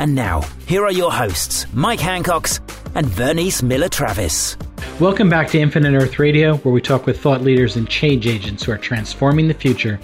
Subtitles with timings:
[0.00, 2.58] And now, here are your hosts, Mike Hancox
[2.94, 4.56] and Vernice Miller Travis.
[4.98, 8.64] Welcome back to Infinite Earth Radio, where we talk with thought leaders and change agents
[8.64, 10.00] who are transforming the future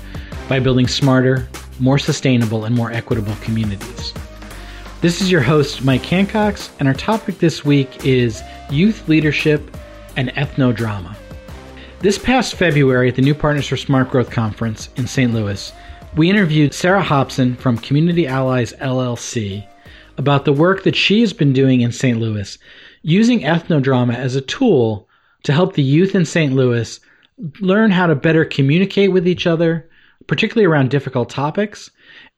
[0.51, 1.49] by building smarter,
[1.81, 4.13] more sustainable, and more equitable communities.
[5.01, 9.75] This is your host, Mike Hancox, and our topic this week is youth leadership
[10.17, 11.17] and ethnodrama.
[12.01, 15.33] This past February at the New Partners for Smart Growth Conference in St.
[15.33, 15.73] Louis,
[16.17, 19.67] we interviewed Sarah Hobson from Community Allies LLC
[20.19, 22.19] about the work that she has been doing in St.
[22.19, 22.59] Louis,
[23.03, 25.09] using ethnodrama as a tool
[25.45, 26.53] to help the youth in St.
[26.53, 26.99] Louis
[27.61, 29.89] learn how to better communicate with each other,
[30.27, 31.91] particularly around difficult topics,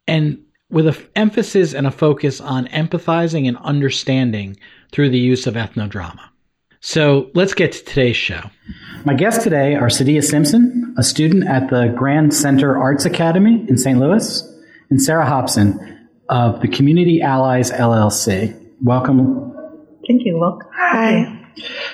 [0.07, 0.39] and
[0.71, 4.57] with an emphasis and a focus on empathizing and understanding
[4.93, 6.21] through the use of ethnodrama.
[6.81, 8.51] So let's get to today's show.
[9.05, 13.79] My guests today are Sadia Simpson, a student at the Grand Center Arts Academy in
[13.79, 13.99] St.
[13.99, 14.43] Louis,
[14.91, 15.98] and Sarah Hobson,
[16.29, 18.55] of the Community Allies LLC.
[18.83, 19.53] Welcome.
[20.07, 20.39] Thank you.
[20.39, 20.69] Welcome.
[20.75, 21.35] Hi.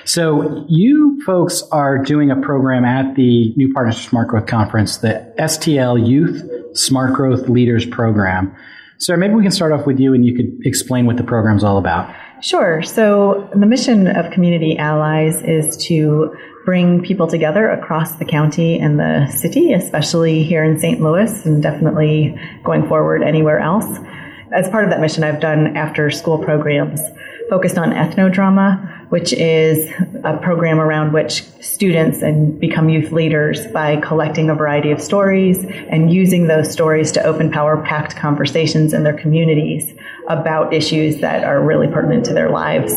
[0.03, 4.97] So, you folks are doing a program at the New Partners for Smart Growth Conference,
[4.97, 6.43] the STL Youth
[6.77, 8.55] Smart Growth Leaders Program.
[8.99, 11.63] So, maybe we can start off with you and you could explain what the program's
[11.63, 12.13] all about.
[12.41, 12.83] Sure.
[12.83, 18.99] So, the mission of Community Allies is to bring people together across the county and
[18.99, 21.01] the city, especially here in St.
[21.01, 23.87] Louis and definitely going forward anywhere else
[24.55, 27.01] as part of that mission, I've done after school programs
[27.49, 29.91] focused on ethnodrama, which is
[30.23, 35.63] a program around which students and become youth leaders by collecting a variety of stories
[35.63, 39.93] and using those stories to open power packed conversations in their communities
[40.27, 42.93] about issues that are really pertinent to their lives.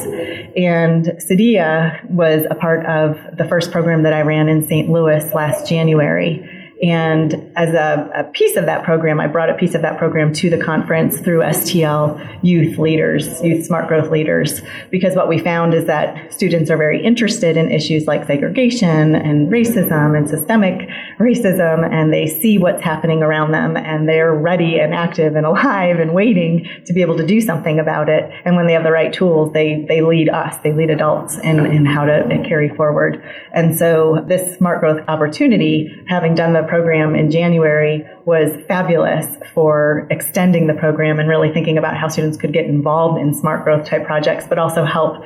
[0.57, 4.89] And Sadia was a part of the first program that I ran in St.
[4.89, 9.75] Louis last January and as a, a, piece of that program, I brought a piece
[9.75, 15.17] of that program to the conference through STL youth leaders, youth smart growth leaders, because
[15.17, 20.17] what we found is that students are very interested in issues like segregation and racism
[20.17, 25.35] and systemic racism, and they see what's happening around them, and they're ready and active
[25.37, 28.31] and alive and waiting to be able to do something about it.
[28.45, 31.67] And when they have the right tools, they, they lead us, they lead adults in,
[31.67, 33.23] in how to carry forward.
[33.53, 40.07] And so this smart growth opportunity, having done the program in January was fabulous for
[40.11, 43.87] extending the program and really thinking about how students could get involved in smart growth
[43.87, 45.25] type projects, but also help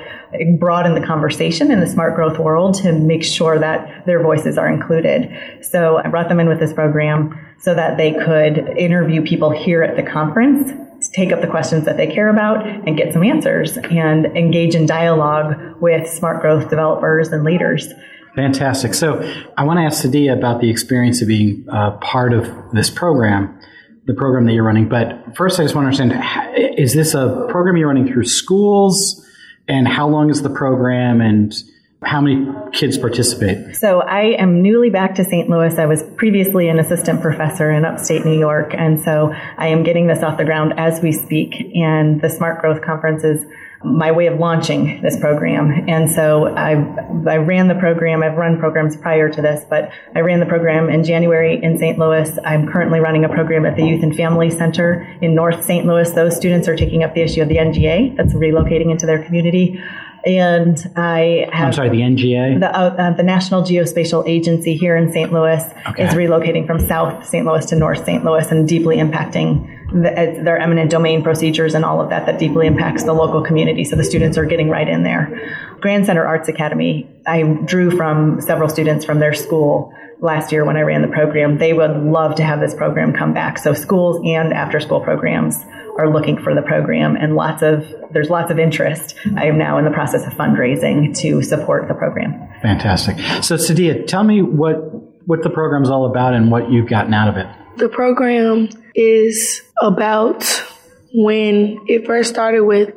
[0.58, 4.68] broaden the conversation in the smart growth world to make sure that their voices are
[4.72, 5.28] included.
[5.60, 9.82] So I brought them in with this program so that they could interview people here
[9.82, 10.72] at the conference
[11.10, 14.86] take up the questions that they care about and get some answers and engage in
[14.86, 17.92] dialogue with smart growth developers and leaders.
[18.34, 18.94] Fantastic.
[18.94, 19.20] So
[19.58, 23.58] I want to ask Sadia about the experience of being uh, part of this program,
[24.06, 24.88] the program that you're running.
[24.88, 29.26] But first, I just want to understand: is this a program you're running through schools,
[29.68, 31.52] and how long is the program, and
[32.04, 33.76] how many kids participate?
[33.76, 35.48] So I am newly back to St.
[35.48, 35.78] Louis.
[35.78, 40.06] I was previously an assistant professor in upstate New York, and so I am getting
[40.06, 41.54] this off the ground as we speak.
[41.74, 43.46] And the Smart Growth Conference is
[43.84, 45.88] my way of launching this program.
[45.88, 46.72] And so I,
[47.28, 48.22] I ran the program.
[48.22, 51.98] I've run programs prior to this, but I ran the program in January in St.
[51.98, 52.30] Louis.
[52.44, 55.86] I'm currently running a program at the Youth and Family Center in North St.
[55.86, 56.10] Louis.
[56.12, 59.80] Those students are taking up the issue of the NGA that's relocating into their community
[60.24, 61.68] and I have.
[61.68, 62.60] I'm sorry, the NGA?
[62.60, 65.32] The, uh, uh, the National Geospatial Agency here in St.
[65.32, 66.04] Louis okay.
[66.04, 67.44] is relocating from South St.
[67.44, 68.24] Louis to North St.
[68.24, 72.66] Louis and deeply impacting the, their eminent domain procedures and all of that that deeply
[72.66, 73.84] impacts the local community.
[73.84, 75.58] So the students are getting right in there.
[75.80, 80.76] Grand Center Arts Academy, I drew from several students from their school last year when
[80.76, 81.58] I ran the program.
[81.58, 83.58] They would love to have this program come back.
[83.58, 85.58] So schools and after school programs
[85.98, 89.14] are looking for the program and lots of there's lots of interest.
[89.36, 92.48] I am now in the process of fundraising to support the program.
[92.62, 93.18] Fantastic.
[93.42, 94.76] So Sadia, tell me what
[95.26, 97.46] what the program is all about and what you've gotten out of it.
[97.76, 100.44] The program is about
[101.14, 102.94] when it first started with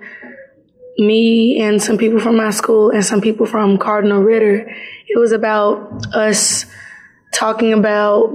[0.98, 4.70] me and some people from my school and some people from Cardinal Ritter.
[5.08, 6.66] It was about us
[7.34, 8.28] talking about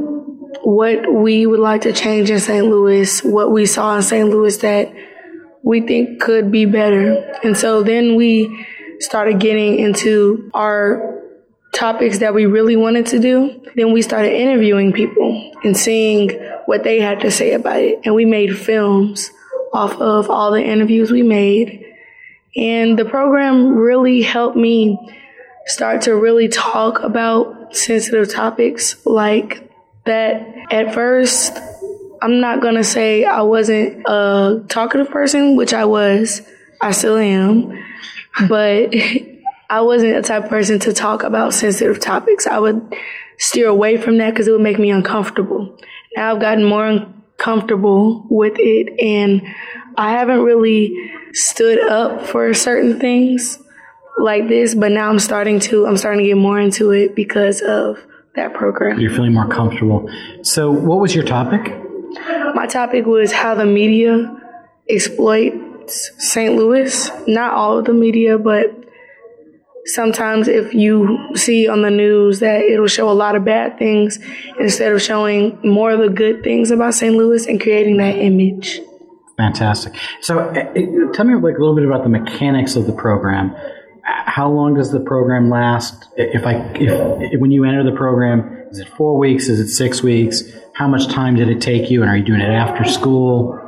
[0.63, 2.67] what we would like to change in St.
[2.67, 4.29] Louis, what we saw in St.
[4.29, 4.93] Louis that
[5.63, 7.39] we think could be better.
[7.45, 8.67] And so then we
[8.99, 11.23] started getting into our
[11.75, 13.63] topics that we really wanted to do.
[13.77, 16.31] Then we started interviewing people and seeing
[16.67, 18.01] what they had to say about it.
[18.05, 19.31] And we made films
[19.73, 21.87] off of all the interviews we made.
[22.57, 24.99] And the program really helped me
[25.67, 29.71] start to really talk about sensitive topics like
[30.07, 30.47] that.
[30.71, 31.59] At first,
[32.23, 36.43] I'm not to say I wasn't a talkative person, which I was.
[36.81, 37.79] I still am.
[38.49, 38.95] But
[39.71, 42.47] I wasn't a type of person to talk about sensitive topics.
[42.49, 42.95] I would
[43.39, 45.79] steer away from that because it would make me uncomfortable.
[46.17, 49.43] Now I've gotten more uncomfortable with it and
[49.97, 53.61] I haven't really stood up for certain things
[54.19, 57.63] like this, but now I'm starting to, I'm starting to get more into it because
[57.63, 57.97] of
[58.35, 58.99] that program.
[58.99, 60.11] You're feeling more comfortable.
[60.43, 61.73] So what was your topic?
[62.55, 64.37] My topic was how the media
[64.89, 66.55] exploits St.
[66.55, 67.11] Louis.
[67.27, 68.80] Not all of the media, but
[69.87, 74.19] sometimes if you see on the news that it'll show a lot of bad things
[74.59, 77.15] instead of showing more of the good things about St.
[77.15, 78.81] Louis and creating that image.
[79.37, 79.95] Fantastic.
[80.21, 83.57] So, uh, uh, tell me like a little bit about the mechanics of the program.
[84.03, 86.09] How long does the program last?
[86.17, 89.49] If I, if, when you enter the program, is it four weeks?
[89.49, 90.43] Is it six weeks?
[90.75, 92.03] How much time did it take you?
[92.03, 93.59] And are you doing it after school?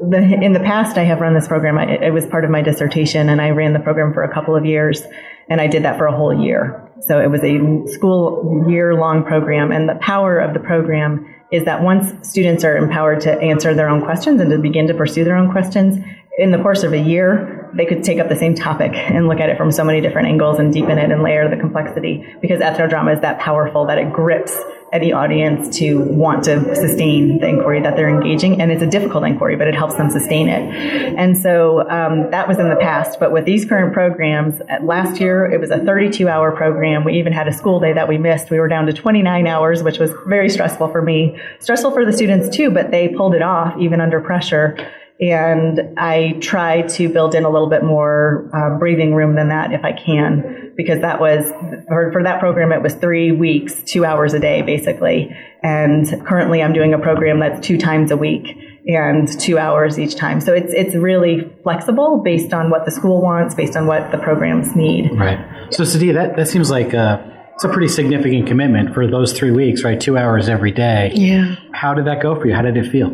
[0.00, 1.76] The, in the past, I have run this program.
[1.76, 4.54] I, it was part of my dissertation, and I ran the program for a couple
[4.54, 5.02] of years,
[5.48, 6.88] and I did that for a whole year.
[7.00, 11.64] So it was a school year long program, and the power of the program is
[11.64, 15.24] that once students are empowered to answer their own questions and to begin to pursue
[15.24, 15.98] their own questions,
[16.38, 19.40] in the course of a year, they could take up the same topic and look
[19.40, 22.60] at it from so many different angles and deepen it and layer the complexity because
[22.60, 24.56] ethnodrama is that powerful that it grips
[24.92, 28.60] any audience to want to sustain the inquiry that they're engaging.
[28.60, 30.74] And it's a difficult inquiry, but it helps them sustain it.
[31.18, 33.20] And so um, that was in the past.
[33.20, 37.04] But with these current programs, last year it was a 32 hour program.
[37.04, 38.50] We even had a school day that we missed.
[38.50, 42.12] We were down to 29 hours, which was very stressful for me, stressful for the
[42.12, 44.76] students too, but they pulled it off even under pressure
[45.20, 49.72] and I try to build in a little bit more uh, breathing room than that
[49.72, 51.44] if I can, because that was
[51.88, 56.62] for, for that program it was three weeks, two hours a day basically, and currently
[56.62, 60.40] I'm doing a program that's two times a week and two hours each time.
[60.40, 64.18] So it's it's really flexible based on what the school wants, based on what the
[64.18, 65.10] programs need.
[65.12, 65.38] Right.
[65.74, 66.94] So Sadia, that that seems like.
[66.94, 70.00] a it's a pretty significant commitment for those three weeks, right?
[70.00, 71.10] Two hours every day.
[71.12, 71.56] Yeah.
[71.72, 72.54] How did that go for you?
[72.54, 73.12] How did it feel?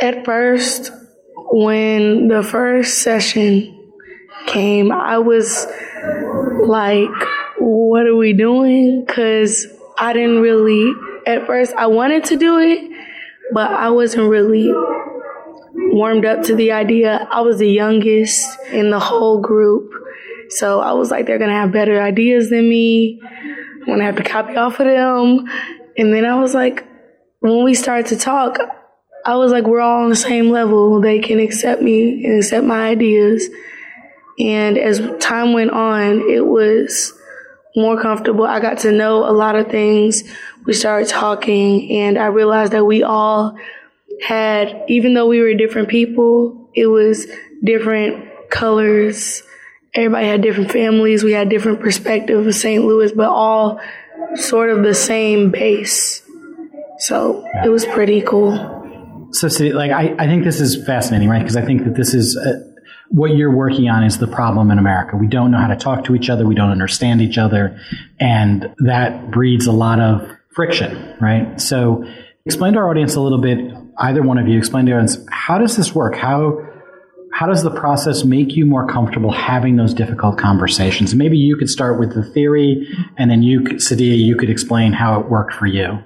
[0.00, 0.90] At first,
[1.52, 3.92] when the first session
[4.46, 5.66] came, I was
[6.66, 7.10] like,
[7.58, 9.04] what are we doing?
[9.04, 9.66] Because
[9.98, 10.92] I didn't really,
[11.26, 12.90] at first, I wanted to do it,
[13.52, 14.72] but I wasn't really
[15.74, 17.26] warmed up to the idea.
[17.30, 19.92] I was the youngest in the whole group.
[20.50, 23.20] So I was like, they're going to have better ideas than me.
[23.22, 25.46] I'm going to have to copy off of them.
[25.96, 26.86] And then I was like,
[27.40, 28.58] when we started to talk,
[29.24, 31.00] I was like, we're all on the same level.
[31.00, 33.48] They can accept me and accept my ideas.
[34.38, 37.12] And as time went on, it was
[37.74, 38.44] more comfortable.
[38.44, 40.24] I got to know a lot of things.
[40.64, 43.56] We started talking and I realized that we all
[44.22, 47.26] had, even though we were different people, it was
[47.62, 49.42] different colors.
[49.94, 51.24] Everybody had different families.
[51.24, 52.84] We had different perspectives of St.
[52.84, 53.80] Louis, but all
[54.34, 56.22] sort of the same base.
[56.98, 58.76] So it was pretty cool.
[59.32, 61.40] So, like, I, I think this is fascinating, right?
[61.40, 62.60] Because I think that this is uh,
[63.10, 65.16] what you're working on is the problem in America.
[65.16, 66.46] We don't know how to talk to each other.
[66.46, 67.80] We don't understand each other.
[68.20, 71.60] And that breeds a lot of friction, right?
[71.60, 72.04] So,
[72.44, 73.58] explain to our audience a little bit,
[73.98, 76.16] either one of you, explain to audience, how does this work?
[76.16, 76.58] How,
[77.32, 81.14] how does the process make you more comfortable having those difficult conversations?
[81.14, 85.20] maybe you could start with the theory, and then you, Sadia, you could explain how
[85.20, 86.02] it worked for you.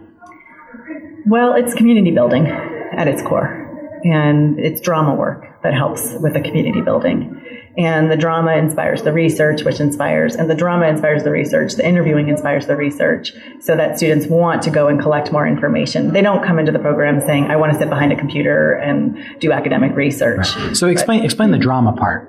[1.26, 3.71] Well, it's community building at its core.
[4.04, 7.38] And it's drama work that helps with the community building.
[7.78, 11.74] And the drama inspires the research, which inspires, and the drama inspires the research.
[11.74, 16.12] The interviewing inspires the research so that students want to go and collect more information.
[16.12, 19.40] They don't come into the program saying, I want to sit behind a computer and
[19.40, 20.54] do academic research.
[20.54, 20.76] Right.
[20.76, 22.28] So explain, but, explain the drama part.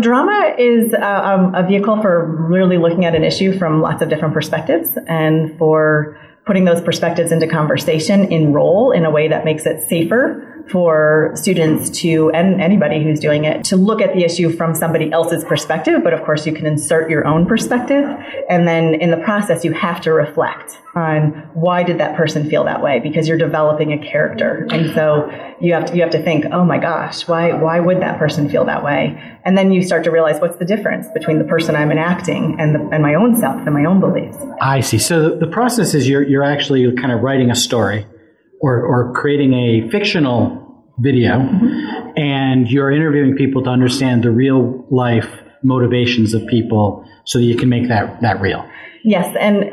[0.00, 4.02] Drama is a, uh, um, a vehicle for really looking at an issue from lots
[4.02, 9.28] of different perspectives and for putting those perspectives into conversation in role in a way
[9.28, 14.14] that makes it safer for students to, and anybody who's doing it, to look at
[14.14, 16.02] the issue from somebody else's perspective.
[16.02, 18.04] But of course, you can insert your own perspective.
[18.48, 22.64] And then in the process, you have to reflect on why did that person feel
[22.64, 23.00] that way?
[23.00, 24.66] Because you're developing a character.
[24.70, 28.00] And so you have to, you have to think, oh my gosh, why, why would
[28.00, 29.18] that person feel that way?
[29.44, 32.74] And then you start to realize what's the difference between the person I'm enacting and,
[32.74, 34.36] the, and my own self and my own beliefs.
[34.60, 34.98] I see.
[34.98, 38.06] So the process is you're, you're actually kind of writing a story
[38.62, 40.58] or, or creating a fictional
[40.98, 42.18] video mm-hmm.
[42.18, 45.28] and you're interviewing people to understand the real life
[45.62, 48.66] motivations of people so that you can make that, that real.
[49.04, 49.64] Yes, and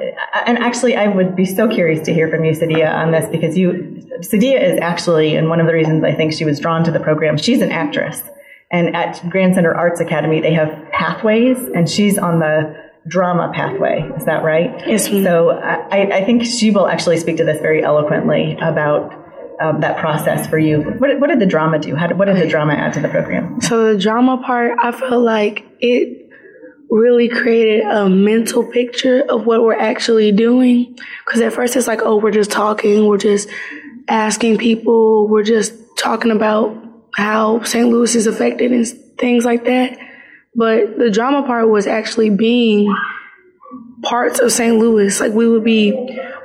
[0.47, 3.55] and actually, I would be so curious to hear from you, Sadia, on this because
[3.55, 6.91] you, Sadia is actually, and one of the reasons I think she was drawn to
[6.91, 7.37] the program.
[7.37, 8.23] She's an actress,
[8.71, 14.09] and at Grand Center Arts Academy, they have pathways, and she's on the drama pathway.
[14.15, 14.87] Is that right?
[14.87, 15.07] Yes.
[15.07, 19.13] So I, I think she will actually speak to this very eloquently about
[19.59, 20.81] um, that process for you.
[20.81, 21.95] What, what did the drama do?
[21.95, 23.59] How, what did the drama add to the program?
[23.61, 26.29] So the drama part, I feel like it
[26.89, 30.97] really created a mental picture of what we're actually doing.
[31.25, 33.49] Because at first it's like, oh, we're just talking, we're just
[34.07, 36.77] asking people, we're just talking about
[37.13, 37.87] how St.
[37.89, 38.87] Louis is affected and
[39.17, 39.97] things like that.
[40.55, 42.93] But the drama part was actually being
[44.03, 44.77] parts of St.
[44.77, 45.19] Louis.
[45.19, 45.91] Like we would be,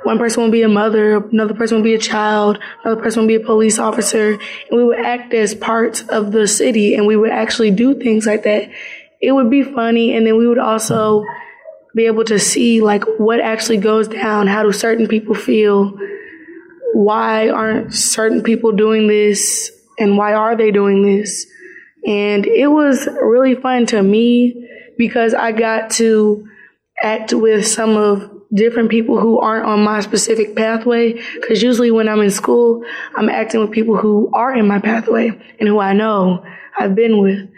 [0.03, 3.27] one person would be a mother, another person would be a child, another person would
[3.27, 7.15] be a police officer, and we would act as parts of the city and we
[7.15, 8.69] would actually do things like that
[9.21, 11.25] it would be funny and then we would also
[11.95, 15.97] be able to see like what actually goes down how do certain people feel
[16.93, 21.47] why aren't certain people doing this and why are they doing this
[22.05, 26.47] and it was really fun to me because i got to
[27.01, 32.07] act with some of different people who aren't on my specific pathway because usually when
[32.07, 32.83] i'm in school
[33.15, 36.43] i'm acting with people who are in my pathway and who i know
[36.79, 37.49] i've been with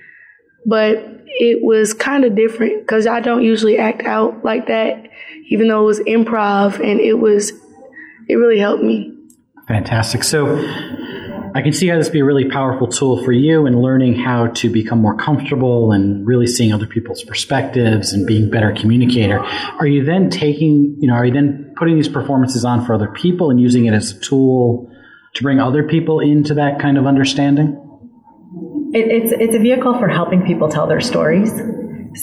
[0.66, 5.10] but it was kind of different because I don't usually act out like that,
[5.50, 7.51] even though it was improv and it was,
[8.27, 9.13] it really helped me.
[9.68, 10.24] Fantastic.
[10.24, 10.56] So
[11.58, 14.46] I can see how this be a really powerful tool for you in learning how
[14.46, 19.40] to become more comfortable and really seeing other people's perspectives and being better communicator.
[19.40, 23.08] Are you then taking, you know, are you then putting these performances on for other
[23.08, 24.88] people and using it as a tool
[25.34, 27.70] to bring other people into that kind of understanding?
[28.94, 31.52] It, it's it's a vehicle for helping people tell their stories.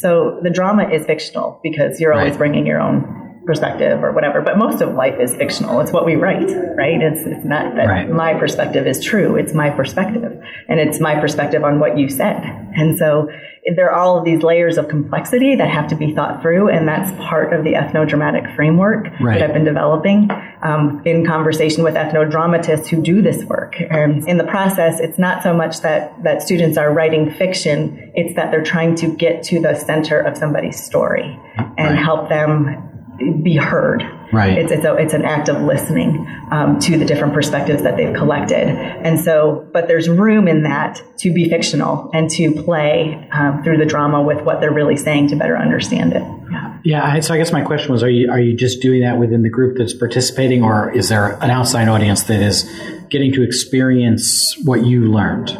[0.00, 4.40] So the drama is fictional because you're always bringing your own perspective or whatever.
[4.40, 5.80] But most of life is fictional.
[5.80, 7.00] It's what we write, right?
[7.00, 8.08] It's, it's not that right.
[8.08, 9.36] my perspective is true.
[9.36, 10.40] It's my perspective.
[10.68, 12.42] And it's my perspective on what you said.
[12.76, 13.28] And so
[13.76, 16.68] there are all of these layers of complexity that have to be thought through.
[16.68, 19.38] And that's part of the ethnodramatic framework right.
[19.38, 20.28] that I've been developing
[20.62, 23.76] um, in conversation with ethnodramatists who do this work.
[23.78, 28.12] And in the process, it's not so much that, that students are writing fiction.
[28.14, 31.38] It's that they're trying to get to the center of somebody's story
[31.78, 34.02] and help them be heard.
[34.32, 34.58] Right.
[34.58, 38.14] It's it's, a, it's an act of listening um, to the different perspectives that they've
[38.14, 43.62] collected, and so but there's room in that to be fictional and to play um,
[43.62, 46.22] through the drama with what they're really saying to better understand it.
[46.50, 46.78] Yeah.
[46.84, 47.20] Yeah.
[47.20, 49.50] So I guess my question was: Are you are you just doing that within the
[49.50, 52.64] group that's participating, or is there an outside audience that is
[53.10, 55.56] getting to experience what you learned?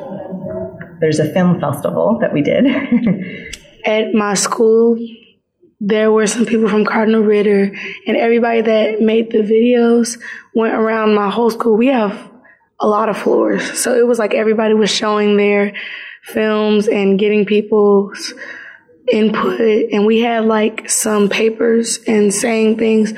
[1.00, 2.66] There's a film festival that we did.
[3.84, 4.96] At my school,
[5.86, 7.76] there were some people from Cardinal Ritter
[8.06, 10.18] and everybody that made the videos
[10.54, 11.76] went around my whole school.
[11.76, 12.30] We have
[12.80, 13.78] a lot of floors.
[13.78, 15.74] So it was like everybody was showing their
[16.22, 18.32] films and getting people's
[19.12, 19.60] input.
[19.60, 23.12] And we had like some papers and saying things.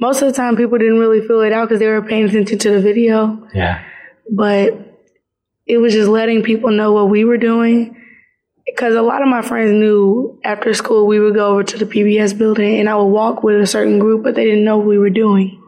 [0.00, 2.58] Most of the time, people didn't really fill it out because they were paying attention
[2.58, 3.48] to the video.
[3.52, 3.84] Yeah.
[4.30, 5.02] But
[5.66, 8.00] it was just letting people know what we were doing
[8.66, 11.84] because a lot of my friends knew after school we would go over to the
[11.84, 14.86] PBS building and I would walk with a certain group, but they didn't know what
[14.86, 15.60] we were doing.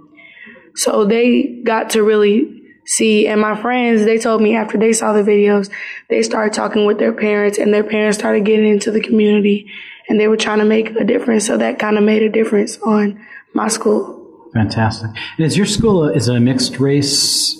[0.74, 5.12] So they got to really see, and my friends, they told me after they saw
[5.12, 5.70] the videos,
[6.08, 9.70] they started talking with their parents and their parents started getting into the community
[10.08, 11.46] and they were trying to make a difference.
[11.46, 13.20] So that kind of made a difference on
[13.54, 14.50] my school.
[14.52, 15.10] Fantastic.
[15.36, 17.54] And is your school, is a mixed race?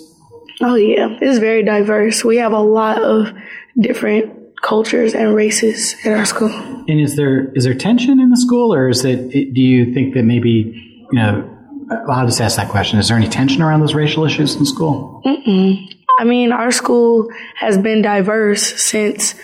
[0.61, 2.23] Oh yeah, it's very diverse.
[2.23, 3.31] We have a lot of
[3.79, 6.49] different cultures and races at our school.
[6.87, 9.31] And is there is there tension in the school, or is it?
[9.31, 11.53] Do you think that maybe you know?
[11.89, 12.99] Uh, I'll just ask that question.
[12.99, 15.21] Is there any tension around those racial issues in school?
[15.25, 15.93] Mm-mm.
[16.19, 19.35] I mean, our school has been diverse since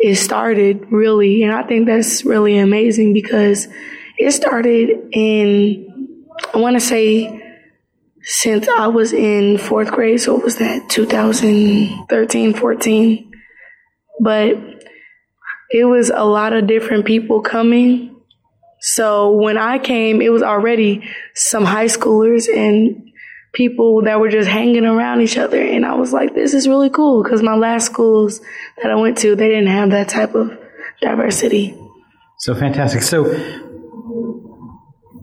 [0.00, 3.68] it started, really, and I think that's really amazing because
[4.18, 5.92] it started in
[6.54, 7.40] I want to say
[8.22, 10.20] since I was in fourth grade.
[10.20, 13.31] So it was that 2013, 14.
[14.22, 14.56] But
[15.70, 18.14] it was a lot of different people coming.
[18.80, 23.10] So when I came, it was already some high schoolers and
[23.52, 25.60] people that were just hanging around each other.
[25.60, 28.40] And I was like, this is really cool because my last schools
[28.82, 30.56] that I went to, they didn't have that type of
[31.00, 31.76] diversity.
[32.38, 33.02] So fantastic.
[33.02, 33.24] So,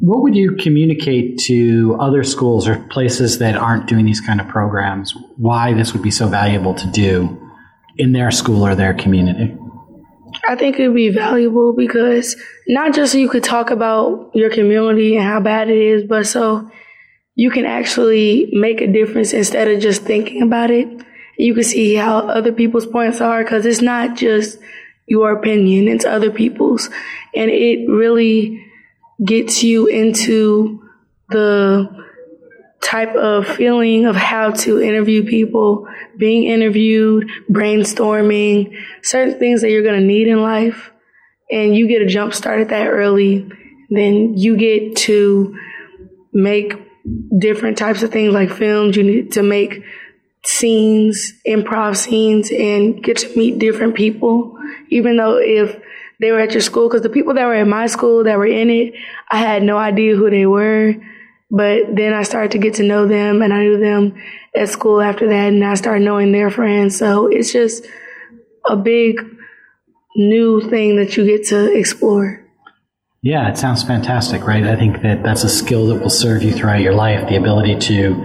[0.02, 4.48] what would you communicate to other schools or places that aren't doing these kind of
[4.48, 5.14] programs?
[5.36, 7.49] Why this would be so valuable to do
[8.00, 9.56] in their school or their community?
[10.48, 12.36] I think it would be valuable because
[12.68, 16.26] not just so you could talk about your community and how bad it is, but
[16.26, 16.72] so
[17.36, 20.88] you can actually make a difference instead of just thinking about it.
[21.38, 24.60] You can see how other people's points are because it's not just
[25.08, 26.90] your opinion, it's other people's.
[27.36, 28.66] And it really
[29.24, 30.82] gets you into
[31.30, 31.88] the
[32.82, 39.84] type of feeling of how to interview people, being interviewed, brainstorming, certain things that you're
[39.84, 40.92] going to need in life.
[41.52, 43.50] And you get a jump start at that early.
[43.90, 45.58] Then you get to
[46.32, 46.74] make
[47.38, 48.96] different types of things like films.
[48.96, 49.84] You need to make
[50.46, 54.58] scenes, improv scenes, and get to meet different people.
[54.90, 55.82] Even though if
[56.20, 58.46] they were at your school, because the people that were at my school that were
[58.46, 58.94] in it,
[59.30, 60.96] I had no idea who they were.
[61.52, 64.16] But then I started to get to know them, and I knew them
[64.56, 66.98] at school after that, and I started knowing their friends.
[66.98, 67.86] So it's just
[68.68, 69.20] a big
[70.16, 72.46] new thing that you get to explore.
[73.22, 74.64] Yeah, it sounds fantastic, right?
[74.64, 77.78] I think that that's a skill that will serve you throughout your life the ability
[77.80, 78.24] to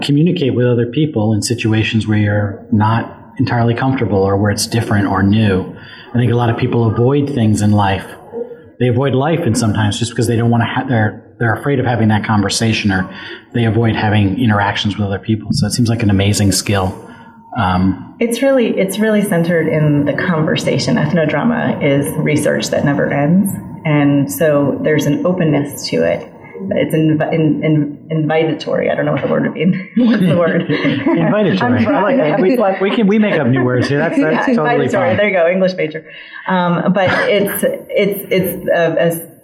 [0.00, 5.06] communicate with other people in situations where you're not entirely comfortable or where it's different
[5.06, 5.74] or new.
[6.10, 8.06] I think a lot of people avoid things in life.
[8.78, 11.78] They avoid life and sometimes just because they don't want to have, they're, they're afraid
[11.78, 13.08] of having that conversation or
[13.52, 15.48] they avoid having interactions with other people.
[15.52, 17.04] So it seems like an amazing skill.
[17.56, 20.96] Um, it's really it's really centered in the conversation.
[20.96, 23.50] Ethnodrama is research that never ends,
[23.84, 26.32] and so there's an openness to it.
[26.70, 28.90] It's inv- in, in, invitatory.
[28.90, 29.64] I don't know what the word would be.
[29.96, 30.62] What's the word?
[30.62, 31.86] invitatory.
[31.86, 32.40] I like that.
[32.40, 33.98] We, we, can we make up new words here.
[33.98, 35.16] That's, that's yeah, totally fine.
[35.16, 36.10] There you go, English major.
[36.48, 39.37] Um, but it's it's it's a, a,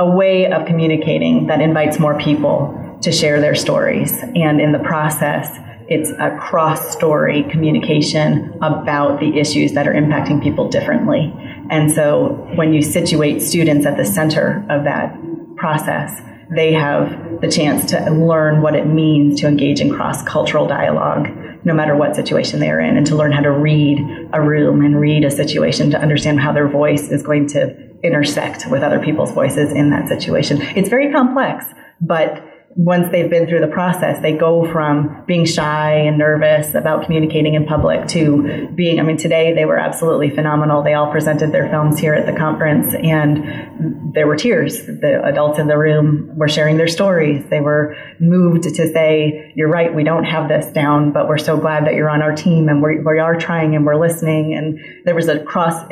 [0.00, 4.78] a way of communicating that invites more people to share their stories, and in the
[4.78, 5.46] process
[5.88, 11.34] it's a cross story communication about the issues that are impacting people differently.
[11.68, 15.18] And so when you situate students at the center of that
[15.56, 16.22] process,
[16.54, 21.28] they have the chance to learn what it means to engage in cross cultural dialogue,
[21.64, 23.98] no matter what situation they're in, and to learn how to read
[24.32, 28.70] a room and read a situation to understand how their voice is going to intersect
[28.70, 30.60] with other people's voices in that situation.
[30.76, 31.66] It's very complex,
[32.00, 37.04] but once they've been through the process, they go from being shy and nervous about
[37.04, 40.82] communicating in public to being, I mean, today they were absolutely phenomenal.
[40.82, 44.86] They all presented their films here at the conference and there were tears.
[44.86, 47.44] The adults in the room were sharing their stories.
[47.50, 51.56] They were moved to say, you're right, we don't have this down, but we're so
[51.56, 54.54] glad that you're on our team and we are trying and we're listening.
[54.54, 55.90] And there was a cross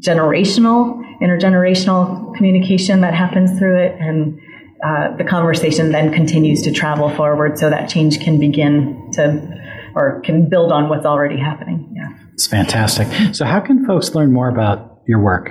[0.00, 3.96] generational, intergenerational communication that happens through it.
[3.98, 4.38] And
[4.84, 9.56] uh, the conversation then continues to travel forward so that change can begin to
[9.94, 11.94] or can build on what's already happening.
[11.96, 12.12] Yeah.
[12.34, 13.08] It's fantastic.
[13.34, 15.48] So, how can folks learn more about your work?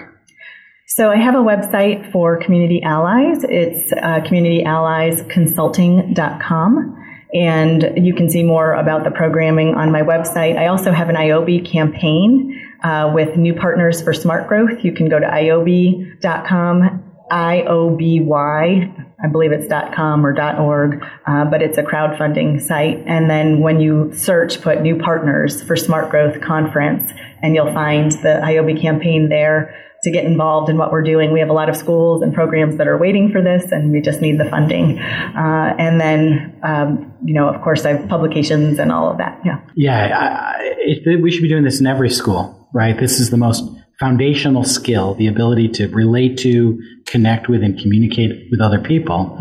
[0.87, 3.43] So, I have a website for Community Allies.
[3.43, 7.01] It's uh, communityalliesconsulting.com.
[7.33, 10.57] And you can see more about the programming on my website.
[10.57, 14.83] I also have an ioby campaign uh, with new partners for smart growth.
[14.83, 21.03] You can go to ioby.com, I O B Y I believe it's .com or .org,
[21.25, 23.03] uh, but it's a crowdfunding site.
[23.07, 28.11] And then when you search, put new partners for Smart Growth Conference, and you'll find
[28.11, 31.31] the ioby campaign there to get involved in what we're doing.
[31.31, 34.01] We have a lot of schools and programs that are waiting for this, and we
[34.01, 34.99] just need the funding.
[34.99, 39.41] Uh, and then, um, you know, of course, I have publications and all of that.
[39.43, 39.61] Yeah.
[39.75, 42.99] Yeah, I, it, we should be doing this in every school, right?
[42.99, 43.63] This is the most
[44.01, 49.39] foundational skill, the ability to relate to, connect with, and communicate with other people.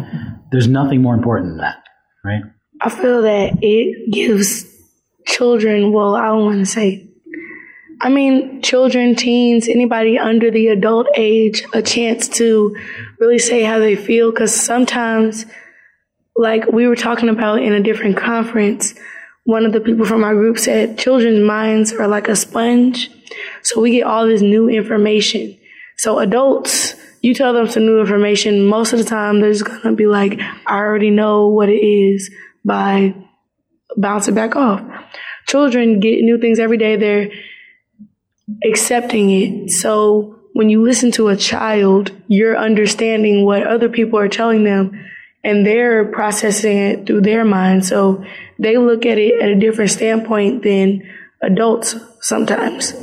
[0.53, 1.83] There's nothing more important than that,
[2.25, 2.43] right?
[2.81, 4.65] I feel that it gives
[5.27, 7.09] children, well, I don't want to say,
[8.01, 12.77] I mean, children, teens, anybody under the adult age, a chance to
[13.19, 14.31] really say how they feel.
[14.31, 15.45] Because sometimes,
[16.37, 18.95] like we were talking about in a different conference,
[19.43, 23.11] one of the people from our group said children's minds are like a sponge
[23.63, 25.59] so we get all this new information.
[25.97, 29.95] So adults, you tell them some new information, most of the time they're just gonna
[29.95, 32.31] be like, I already know what it is.
[32.65, 33.15] by
[33.97, 34.83] bouncing back off.
[35.47, 36.97] Children get new things every day.
[36.97, 37.31] They're
[38.65, 39.71] accepting it.
[39.71, 44.93] So when you listen to a child, you're understanding what other people are telling them
[45.43, 47.85] and they're processing it through their mind.
[47.85, 48.25] So
[48.59, 51.03] they look at it at a different standpoint than
[51.43, 52.95] adults sometimes.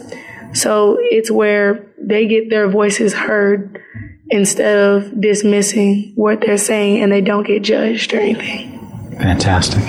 [0.54, 3.82] So it's where they get their voices heard
[4.30, 8.80] instead of dismissing what they're saying and they don't get judged or anything.
[9.18, 9.84] Fantastic.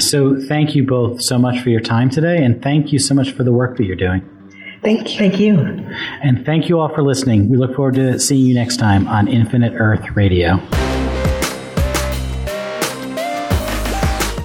[0.00, 3.32] So thank you both so much for your time today and thank you so much
[3.32, 4.26] for the work that you're doing.
[4.82, 5.18] Thank you.
[5.18, 5.58] Thank you.
[6.22, 7.50] And thank you all for listening.
[7.50, 10.56] We look forward to seeing you next time on Infinite Earth Radio.